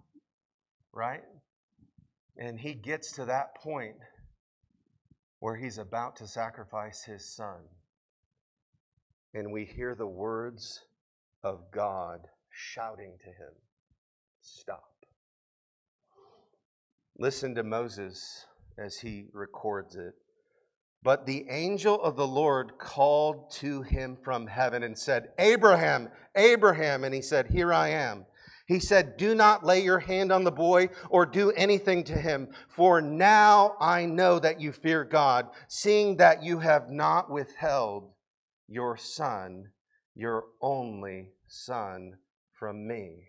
[0.91, 1.23] right?
[2.37, 3.95] And he gets to that point
[5.39, 7.61] where he's about to sacrifice his son.
[9.33, 10.81] And we hear the words
[11.43, 12.19] of God
[12.51, 13.53] shouting to him,
[14.41, 14.83] Stop.
[17.17, 18.45] Listen to Moses
[18.77, 20.13] as he records it.
[21.03, 27.03] But the angel of the Lord called to him from heaven and said, Abraham, Abraham.
[27.03, 28.25] And he said, Here I am.
[28.67, 32.47] He said, Do not lay your hand on the boy or do anything to him,
[32.69, 38.13] for now I know that you fear God, seeing that you have not withheld
[38.69, 39.71] your son,
[40.15, 42.13] your only son,
[42.53, 43.27] from me.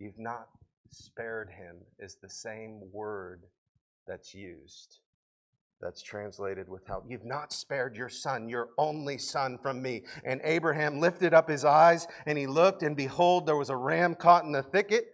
[0.00, 0.48] You've not
[0.90, 3.44] spared him is the same word
[4.08, 4.98] that's used.
[5.82, 7.04] That's translated with help.
[7.08, 10.04] You've not spared your son, your only son, from me.
[10.24, 14.14] And Abraham lifted up his eyes and he looked, and behold, there was a ram
[14.14, 15.06] caught in the thicket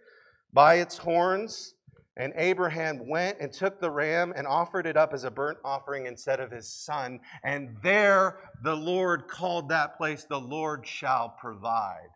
[0.53, 1.73] by its horns.
[2.15, 6.05] And Abraham went and took the ram and offered it up as a burnt offering
[6.05, 7.21] instead of his son.
[7.43, 12.09] And there the Lord called that place, the Lord shall provide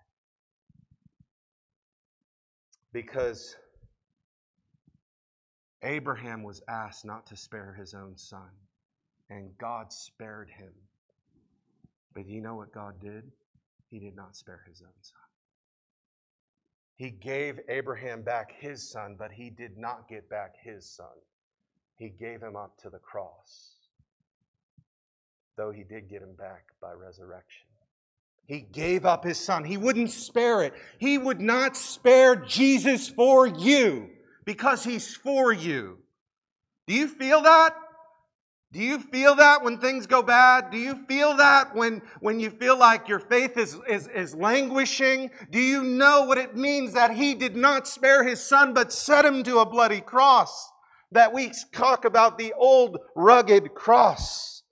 [2.93, 3.55] because
[5.83, 8.49] Abraham was asked not to spare his own son,
[9.29, 10.71] and God spared him.
[12.13, 13.31] But you know what God did?
[13.89, 15.19] He did not spare his own son.
[16.95, 21.07] He gave Abraham back his son, but he did not get back his son.
[21.97, 23.75] He gave him up to the cross,
[25.57, 27.65] though he did get him back by resurrection.
[28.45, 29.63] He gave up his son.
[29.63, 30.73] He wouldn't spare it.
[30.97, 34.09] He would not spare Jesus for you
[34.45, 35.99] because he's for you.
[36.87, 37.75] Do you feel that?
[38.71, 40.71] Do you feel that when things go bad?
[40.71, 45.29] Do you feel that when, when you feel like your faith is, is, is languishing?
[45.51, 49.25] Do you know what it means that he did not spare his son but set
[49.25, 50.71] him to a bloody cross?
[51.11, 54.63] That we talk about the old rugged cross.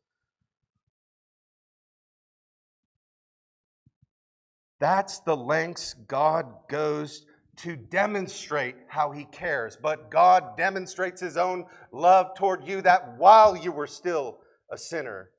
[4.79, 7.23] That's the lengths God goes
[7.61, 9.77] to demonstrate how he cares.
[9.81, 14.39] But God demonstrates his own love toward you that while you were still
[14.71, 15.29] a sinner,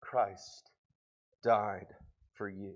[0.00, 0.70] Christ
[1.42, 1.86] died
[2.34, 2.74] for you.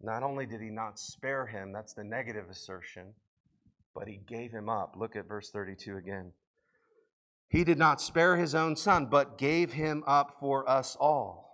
[0.00, 3.14] Not only did he not spare him, that's the negative assertion,
[3.94, 4.94] but he gave him up.
[4.96, 6.32] Look at verse 32 again.
[7.48, 11.45] He did not spare his own son, but gave him up for us all.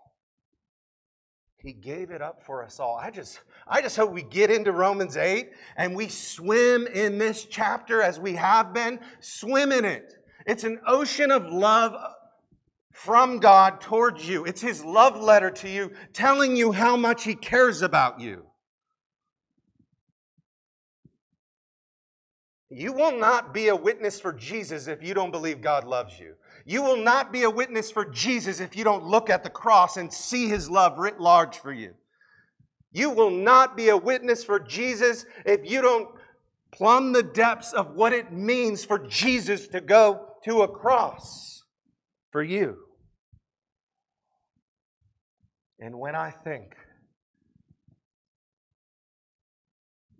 [1.62, 2.96] He gave it up for us all.
[2.96, 3.38] I just,
[3.68, 8.18] I just hope we get into Romans 8 and we swim in this chapter as
[8.18, 8.98] we have been.
[9.20, 10.14] Swim in it.
[10.44, 11.94] It's an ocean of love
[12.90, 14.44] from God towards you.
[14.44, 18.44] It's His love letter to you, telling you how much He cares about you.
[22.70, 26.34] You will not be a witness for Jesus if you don't believe God loves you.
[26.64, 29.96] You will not be a witness for Jesus if you don't look at the cross
[29.96, 31.94] and see his love writ large for you.
[32.92, 36.08] You will not be a witness for Jesus if you don't
[36.72, 41.62] plumb the depths of what it means for Jesus to go to a cross
[42.30, 42.76] for you.
[45.80, 46.74] And when I think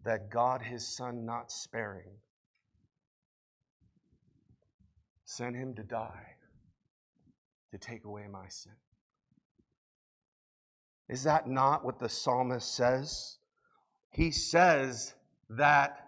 [0.04, 2.16] that God, his son, not sparing,
[5.24, 6.31] sent him to die
[7.72, 8.72] to take away my sin.
[11.08, 13.38] Is that not what the psalmist says?
[14.10, 15.14] He says
[15.50, 16.06] that,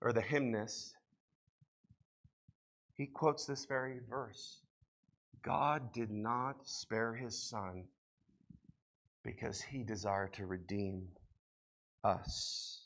[0.00, 0.96] or the hymnist,
[2.94, 4.60] he quotes this very verse
[5.42, 7.84] God did not spare his son
[9.24, 11.08] because he desired to redeem
[12.04, 12.81] us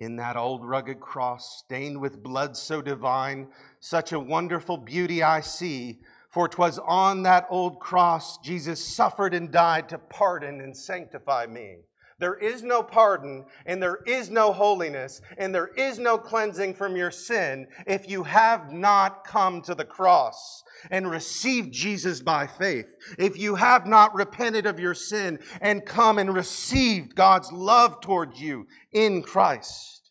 [0.00, 3.48] in that old rugged cross, stained with blood so divine,
[3.80, 6.00] such a wonderful beauty I see.
[6.28, 11.78] For 'twas on that old cross Jesus suffered and died to pardon and sanctify me.
[12.18, 16.96] There is no pardon and there is no holiness and there is no cleansing from
[16.96, 22.86] your sin if you have not come to the cross and received Jesus by faith.
[23.18, 28.40] If you have not repented of your sin and come and received God's love towards
[28.40, 30.10] you in Christ.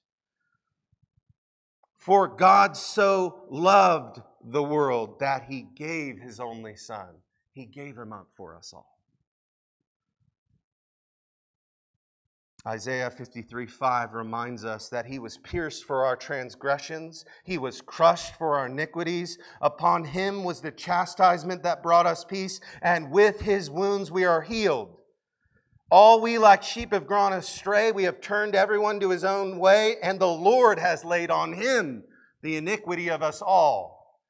[1.98, 7.08] For God so loved the world that he gave his only son.
[7.52, 8.95] He gave him up for us all.
[12.68, 18.36] Isaiah 53 5 reminds us that he was pierced for our transgressions, he was crushed
[18.38, 19.38] for our iniquities.
[19.62, 24.42] Upon him was the chastisement that brought us peace, and with his wounds we are
[24.42, 24.98] healed.
[25.92, 29.98] All we like sheep have gone astray, we have turned everyone to his own way,
[30.02, 32.04] and the Lord has laid on him
[32.42, 34.22] the iniquity of us all.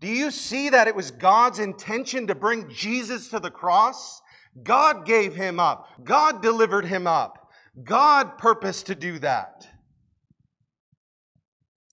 [0.00, 4.20] Do you see that it was God's intention to bring Jesus to the cross?
[4.62, 7.45] God gave him up, God delivered him up.
[7.82, 9.66] God purposed to do that.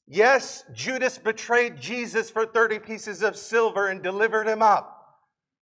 [0.08, 5.20] Yes, Judas betrayed Jesus for 30 pieces of silver and delivered him up,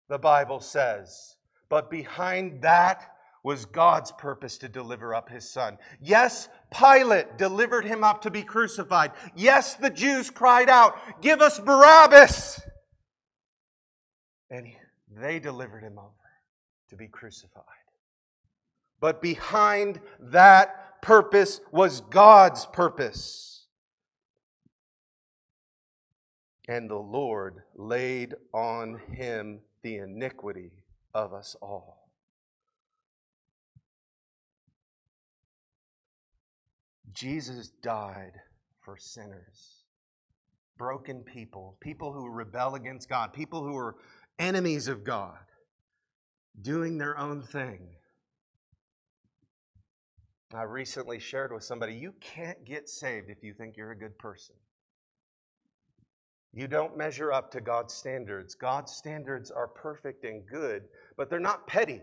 [0.10, 1.36] the Bible says.
[1.70, 3.12] But behind that
[3.44, 5.78] was God's purpose to deliver up his son.
[6.00, 9.12] Yes, Pilate delivered him up to be crucified.
[9.36, 12.62] Yes, the Jews cried out, Give us Barabbas!
[14.50, 14.68] And
[15.10, 16.12] they delivered him over
[16.90, 17.64] to be crucified.
[19.02, 23.66] But behind that purpose was God's purpose.
[26.70, 30.72] And the Lord laid on him the iniquity
[31.14, 32.10] of us all.
[37.12, 38.34] Jesus died
[38.80, 39.84] for sinners,
[40.78, 43.96] broken people, people who rebel against God, people who are
[44.40, 45.40] enemies of God,
[46.62, 47.90] doing their own thing.
[50.54, 54.18] I recently shared with somebody you can't get saved if you think you're a good
[54.18, 54.56] person.
[56.54, 58.56] You don't measure up to God's standards.
[58.56, 60.84] God's standards are perfect and good,
[61.16, 62.02] but they're not petty.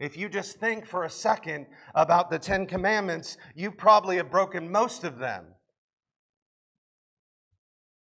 [0.00, 4.72] If you just think for a second about the Ten Commandments, you probably have broken
[4.72, 5.44] most of them.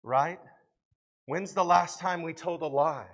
[0.03, 0.41] Right?
[1.27, 3.07] When's the last time we told a lie?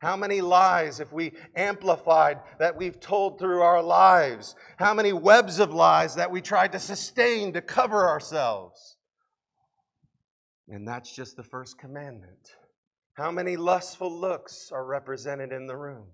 [0.00, 4.54] How many lies have we amplified that we've told through our lives?
[4.78, 8.96] How many webs of lies that we tried to sustain to cover ourselves?
[10.68, 12.56] And that's just the first commandment.
[13.12, 16.06] How many lustful looks are represented in the room?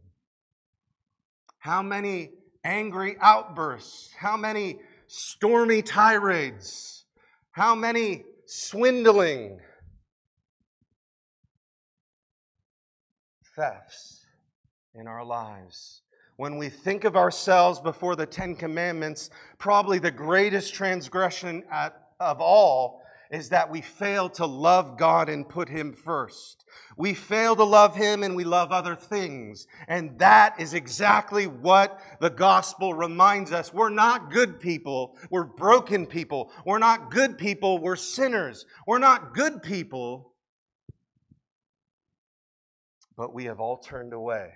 [1.58, 2.30] How many
[2.64, 4.10] angry outbursts?
[4.18, 7.04] How many stormy tirades?
[7.52, 9.60] How many swindling
[13.56, 14.26] thefts
[14.94, 16.02] in our lives?
[16.36, 22.40] When we think of ourselves before the Ten Commandments, probably the greatest transgression at, of
[22.40, 26.64] all is that we fail to love God and put Him first.
[26.96, 29.66] We fail to love Him and we love other things.
[29.88, 33.72] And that is exactly what the gospel reminds us.
[33.72, 36.52] We're not good people, we're broken people.
[36.64, 38.66] We're not good people, we're sinners.
[38.86, 40.32] We're not good people,
[43.16, 44.50] but we have all turned away.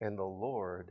[0.00, 0.90] And the Lord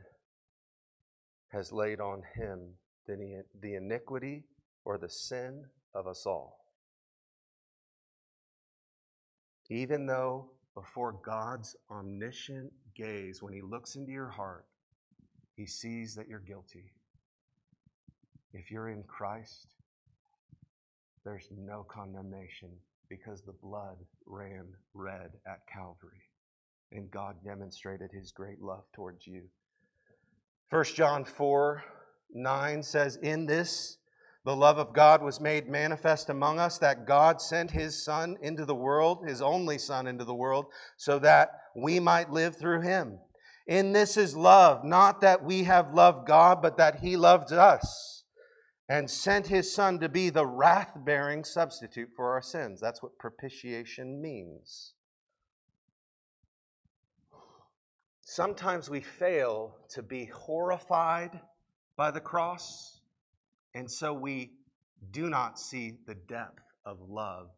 [1.48, 2.74] has laid on Him
[3.06, 4.44] the iniquity
[4.84, 6.66] or the sin of us all.
[9.70, 14.66] Even though before God's omniscient gaze, when He looks into your heart,
[15.56, 16.92] He sees that you're guilty.
[18.52, 19.74] If you're in Christ,
[21.24, 22.70] there's no condemnation
[23.08, 23.96] because the blood
[24.26, 26.22] ran red at Calvary
[26.92, 29.42] and God demonstrated his great love towards you.
[30.70, 31.84] 1 John 4
[32.36, 33.98] 9 says, In this
[34.44, 38.66] the love of God was made manifest among us, that God sent his Son into
[38.66, 43.18] the world, his only Son into the world, so that we might live through him.
[43.66, 48.23] In this is love, not that we have loved God, but that he loved us
[48.88, 52.80] and sent his Son to be the wrath bearing substitute for our sins.
[52.80, 54.92] That's what propitiation means.
[58.22, 61.40] Sometimes we fail to be horrified
[61.96, 63.00] by the cross
[63.74, 64.52] and so we
[65.10, 67.50] do not see the depth of love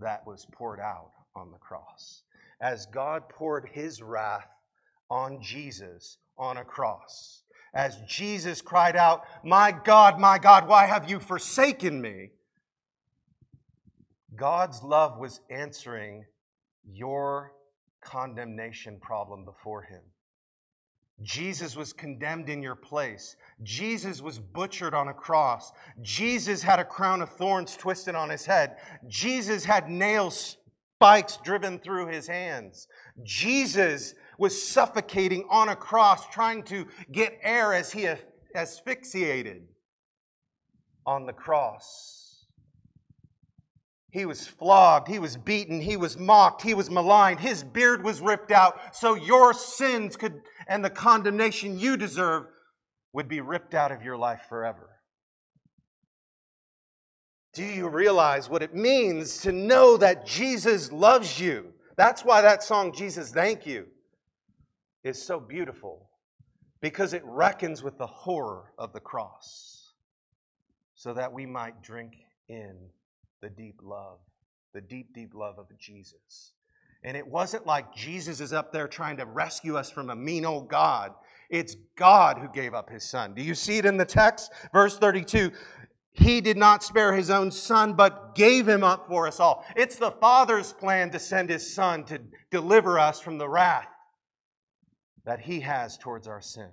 [0.00, 2.22] that was poured out on the cross.
[2.60, 4.48] As God poured his wrath
[5.10, 7.42] on Jesus on a cross,
[7.74, 12.30] as Jesus cried out, My God, my God, why have you forsaken me?
[14.34, 16.24] God's love was answering
[16.84, 17.52] your
[18.00, 20.02] condemnation problem before him.
[21.22, 23.34] Jesus was condemned in your place.
[23.64, 25.72] Jesus was butchered on a cross.
[26.00, 28.76] Jesus had a crown of thorns twisted on his head.
[29.08, 32.86] Jesus had nail spikes driven through his hands.
[33.24, 38.08] Jesus was suffocating on a cross, trying to get air as he
[38.54, 39.66] asphyxiated
[41.04, 42.46] on the cross.
[44.10, 48.22] He was flogged, he was beaten, he was mocked, he was maligned, his beard was
[48.22, 52.46] ripped out so your sins could and the condemnation you deserve
[53.12, 54.88] would be ripped out of your life forever.
[57.52, 61.72] Do you realize what it means to know that Jesus loves you?
[61.96, 63.88] That's why that song, Jesus Thank You,
[65.08, 66.08] is so beautiful
[66.80, 69.92] because it reckons with the horror of the cross
[70.94, 72.12] so that we might drink
[72.48, 72.76] in
[73.40, 74.18] the deep love,
[74.74, 76.52] the deep, deep love of Jesus.
[77.02, 80.44] And it wasn't like Jesus is up there trying to rescue us from a mean
[80.44, 81.12] old God.
[81.50, 83.34] It's God who gave up his son.
[83.34, 84.52] Do you see it in the text?
[84.72, 85.52] Verse 32
[86.12, 89.64] He did not spare his own son, but gave him up for us all.
[89.76, 93.88] It's the Father's plan to send his son to deliver us from the wrath
[95.28, 96.70] that he has towards our sin.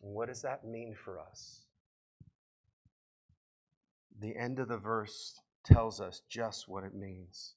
[0.00, 1.60] What does that mean for us?
[4.20, 7.54] The end of the verse tells us just what it means.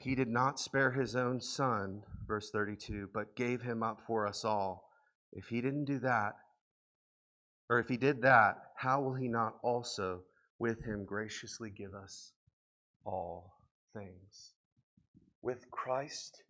[0.00, 4.44] He did not spare his own son, verse 32, but gave him up for us
[4.44, 4.90] all.
[5.32, 6.32] If he didn't do that,
[7.70, 10.22] or if he did that, how will he not also
[10.58, 12.32] with him graciously give us
[13.04, 13.53] all
[13.94, 14.52] things?
[15.42, 16.42] With Christ,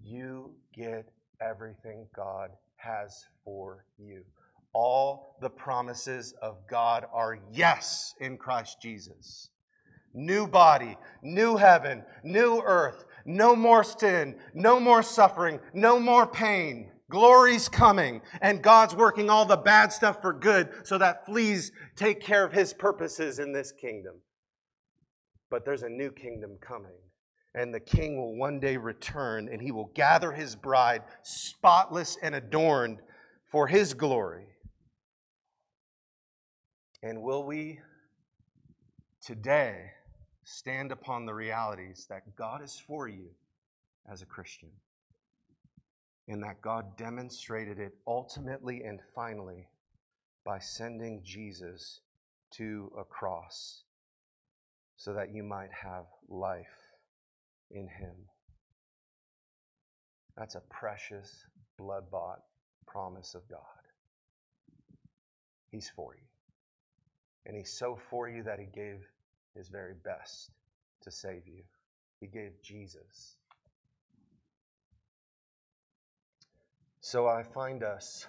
[0.00, 1.10] you get
[1.40, 4.24] everything God has for you
[4.72, 9.50] all the promises of God are yes in Christ Jesus.
[10.14, 16.90] New body, new heaven, new earth, no more sin, no more suffering, no more pain.
[17.10, 22.20] Glory's coming, and God's working all the bad stuff for good so that fleas take
[22.20, 24.14] care of his purposes in this kingdom.
[25.50, 26.98] But there's a new kingdom coming,
[27.54, 32.34] and the king will one day return, and he will gather his bride spotless and
[32.34, 32.98] adorned
[33.50, 34.46] for his glory.
[37.02, 37.80] And will we
[39.22, 39.92] today
[40.44, 43.30] stand upon the realities that God is for you
[44.10, 44.70] as a Christian
[46.28, 49.68] and that God demonstrated it ultimately and finally
[50.44, 52.00] by sending Jesus
[52.52, 53.84] to a cross
[54.98, 56.66] so that you might have life
[57.70, 58.14] in Him.
[60.36, 61.46] That's a precious,
[61.78, 62.40] blood bought
[62.86, 63.60] promise of God.
[65.70, 66.26] He's for you.
[67.46, 69.06] And He's so for you that He gave
[69.54, 70.50] His very best
[71.02, 71.62] to save you.
[72.20, 73.36] He gave Jesus.
[77.00, 78.26] So I find us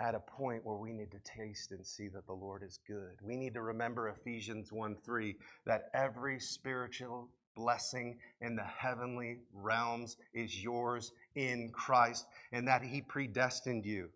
[0.00, 3.16] at a point where we need to taste and see that the Lord is good.
[3.22, 5.36] We need to remember Ephesians 1 3
[5.66, 13.02] that every spiritual blessing in the heavenly realms is yours in Christ, and that He
[13.02, 14.08] predestined you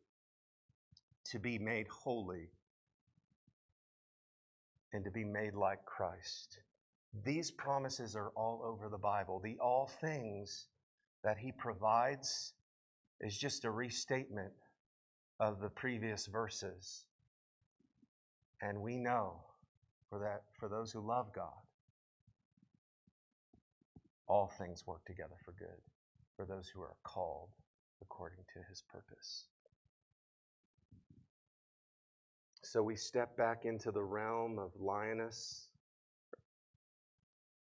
[1.26, 2.48] to be made holy
[4.92, 6.58] and to be made like Christ.
[7.24, 9.40] These promises are all over the Bible.
[9.42, 10.66] The all things
[11.22, 12.54] that He provides
[13.20, 14.52] is just a restatement
[15.40, 17.04] of the previous verses.
[18.60, 19.40] And we know
[20.08, 21.62] for that for those who love God,
[24.26, 25.80] all things work together for good
[26.36, 27.48] for those who are called
[28.02, 29.46] according to his purpose.
[32.62, 35.68] So we step back into the realm of Linus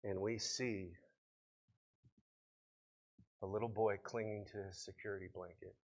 [0.04, 0.90] and we see
[3.42, 5.74] a little boy clinging to his security blanket.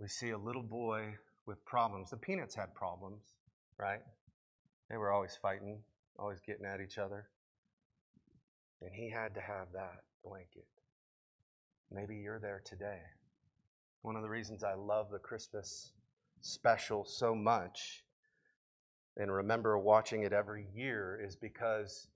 [0.00, 1.14] We see a little boy
[1.46, 2.10] with problems.
[2.10, 3.22] The Peanuts had problems,
[3.78, 4.00] right?
[4.90, 5.78] They were always fighting,
[6.18, 7.28] always getting at each other.
[8.82, 10.66] And he had to have that blanket.
[11.90, 13.00] Maybe you're there today.
[14.02, 15.92] One of the reasons I love the Christmas
[16.40, 18.04] special so much
[19.16, 22.08] and remember watching it every year is because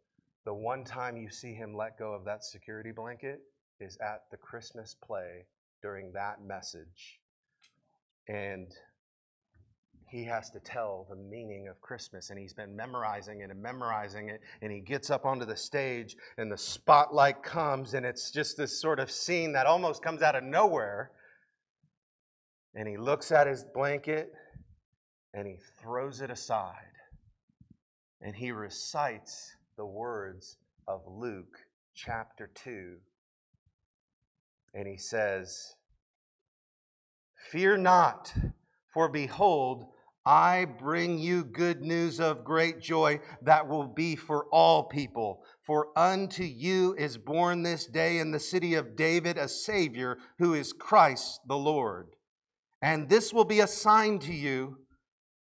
[0.45, 3.41] the one time you see him let go of that security blanket
[3.81, 5.47] is at the Christmas play
[5.81, 7.21] during that message.
[8.29, 8.69] And
[10.11, 12.31] he has to tell the meaning of Christmas.
[12.31, 14.41] And he's been memorizing it and memorizing it.
[14.63, 18.81] And he gets up onto the stage, and the spotlight comes, and it's just this
[18.81, 21.11] sort of scene that almost comes out of nowhere.
[22.75, 24.33] And he looks at his blanket
[25.35, 26.75] and he throws it aside.
[28.21, 31.59] And he recites the words of Luke
[31.95, 32.97] chapter 2.
[34.75, 35.75] And he says,
[37.51, 38.35] Fear not,
[38.93, 39.87] for behold,
[40.27, 45.43] I bring you good news of great joy that will be for all people.
[45.65, 50.53] For unto you is born this day in the city of David a Savior who
[50.53, 52.09] is Christ the Lord.
[52.83, 54.77] And this will be a sign to you.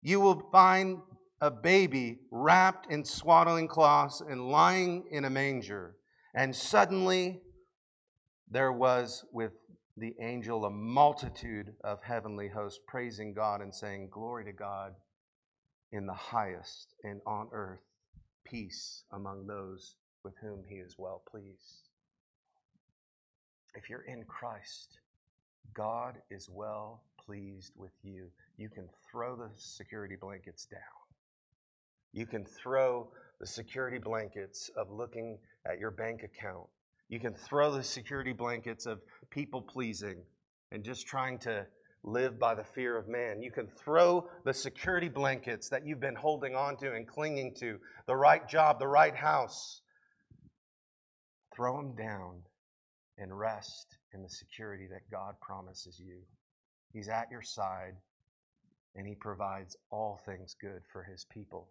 [0.03, 0.99] You will find
[1.41, 5.97] a baby wrapped in swaddling cloths and lying in a manger.
[6.35, 7.41] And suddenly
[8.49, 9.53] there was with
[10.01, 14.95] the angel a multitude of heavenly hosts praising God and saying, Glory to God
[15.93, 17.83] in the highest, and on earth
[18.47, 21.91] peace among those with whom he is well pleased.
[23.75, 25.01] If you're in Christ,
[25.75, 28.29] God is well pleased with you.
[28.57, 30.81] You can throw the security blankets down.
[32.15, 36.69] You can throw the security blankets of looking at your bank account
[37.11, 39.01] you can throw the security blankets of
[39.31, 40.23] people pleasing
[40.73, 41.67] and just trying to
[42.03, 43.43] live by the fear of man.
[43.43, 47.79] You can throw the security blankets that you've been holding on to and clinging to,
[48.07, 49.83] the right job, the right house.
[51.55, 52.43] Throw them down
[53.19, 56.21] and rest in the security that God promises you.
[56.93, 57.95] He's at your side
[58.97, 61.69] and He provides all things good for His people.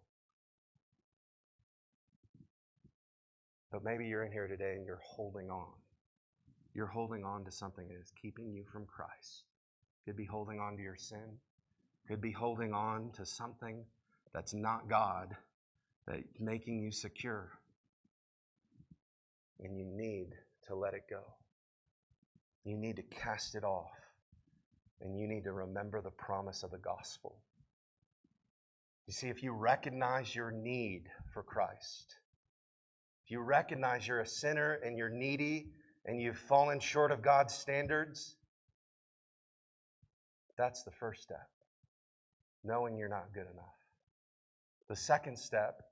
[3.72, 5.68] But maybe you're in here today and you're holding on.
[6.74, 9.44] You're holding on to something that is keeping you from Christ.
[10.04, 11.38] Could be holding on to your sin.
[12.08, 13.84] Could be holding on to something
[14.32, 15.36] that's not God,
[16.06, 17.50] that's making you secure.
[19.60, 20.28] And you need
[20.68, 21.22] to let it go.
[22.64, 23.90] You need to cast it off.
[25.00, 27.36] And you need to remember the promise of the gospel.
[29.06, 32.16] You see, if you recognize your need for Christ,
[33.24, 35.72] if you recognize you're a sinner and you're needy
[36.04, 38.36] and you've fallen short of God's standards,
[40.56, 41.48] that's the first step.
[42.64, 43.76] Knowing you're not good enough.
[44.88, 45.82] The second step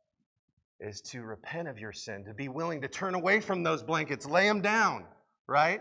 [0.80, 4.26] is to repent of your sin, to be willing to turn away from those blankets,
[4.26, 5.04] lay them down,
[5.46, 5.80] right?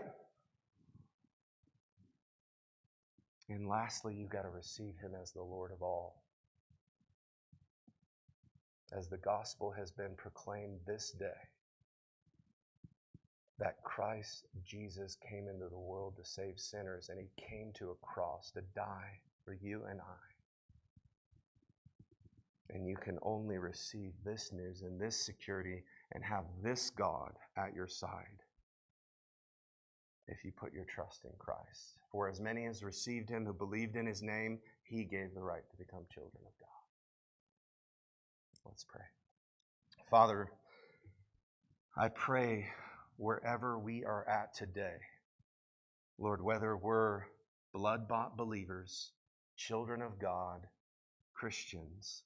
[3.48, 6.22] And lastly, you've got to receive Him as the Lord of all.
[8.96, 11.26] as the gospel has been proclaimed this day
[13.58, 18.06] that Christ Jesus came into the world to save sinners and he came to a
[18.06, 20.28] cross to die for you and I.
[22.70, 25.82] And you can only receive this news and this security
[26.12, 28.44] and have this God at your side
[30.28, 31.98] if you put your trust in Christ.
[32.12, 35.62] For as many as received him who believed in his name, he gave the right
[35.70, 36.68] to become children of God.
[38.66, 39.04] Let's pray.
[40.10, 40.50] Father,
[41.96, 42.66] I pray
[43.18, 44.96] wherever we are at today,
[46.18, 47.22] Lord, whether we're
[47.74, 49.10] blood bought believers,
[49.56, 50.66] children of God,
[51.34, 52.22] Christians,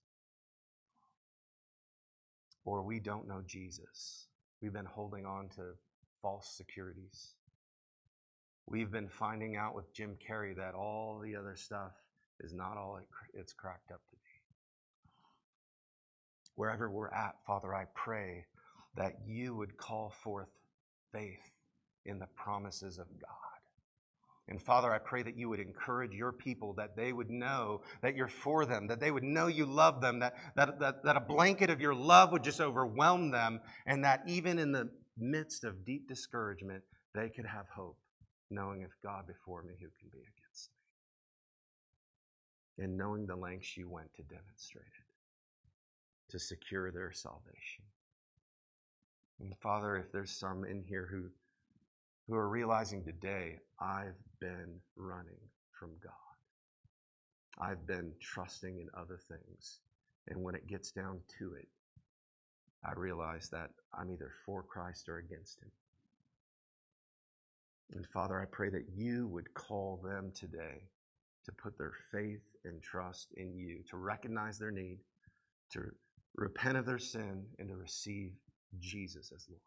[2.64, 4.26] or we don't know Jesus,
[4.61, 5.72] we've been holding on to
[6.20, 7.34] false securities.
[8.66, 11.93] We've been finding out with Jim Carrey that all the other stuff
[12.40, 13.01] is not all
[13.34, 15.11] it's cracked up to be.
[16.55, 18.45] Wherever we're at, Father, I pray
[18.95, 20.49] that you would call forth
[21.13, 21.51] faith
[22.05, 23.29] in the promises of God.
[24.49, 28.17] And Father, I pray that you would encourage your people, that they would know that
[28.17, 31.21] you're for them, that they would know you love them, that, that, that, that a
[31.21, 35.85] blanket of your love would just overwhelm them, and that even in the midst of
[35.85, 36.83] deep discouragement,
[37.15, 37.97] they could have hope
[38.51, 40.71] knowing if God before me, who can be against
[42.79, 42.85] me?
[42.85, 47.85] And knowing the lengths you went to demonstrate it, to secure their salvation.
[49.43, 51.24] And Father, if there's some in here who,
[52.28, 55.40] who are realizing today, I've been running
[55.78, 56.12] from God.
[57.61, 59.80] I've been trusting in other things.
[60.28, 61.66] And when it gets down to it,
[62.84, 65.70] I realize that I'm either for Christ or against Him.
[67.95, 70.84] And Father, I pray that you would call them today
[71.45, 74.99] to put their faith and trust in you, to recognize their need,
[75.72, 75.80] to
[76.36, 78.32] repent of their sin, and to receive
[78.81, 79.61] Jesus as Lord.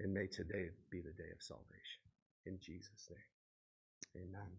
[0.00, 2.02] And may today be the day of salvation.
[2.46, 4.50] In Jesus' name, amen.